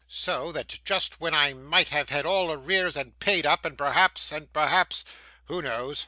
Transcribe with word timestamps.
So, 0.07 0.51
that 0.53 0.79
just 0.83 1.21
when 1.21 1.35
I 1.35 1.53
might 1.53 1.89
have 1.89 2.09
had 2.09 2.25
all 2.25 2.51
arrears 2.51 2.97
paid 3.19 3.45
up, 3.45 3.67
perhaps, 3.77 4.31
and 4.31 4.51
perhaps 4.51 5.05
who 5.45 5.61
knows? 5.61 5.99